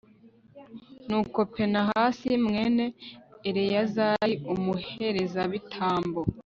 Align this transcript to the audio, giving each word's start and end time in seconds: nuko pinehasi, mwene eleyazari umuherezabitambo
nuko 1.07 1.39
pinehasi, 1.53 2.29
mwene 2.45 2.85
eleyazari 3.49 4.33
umuherezabitambo 4.53 6.21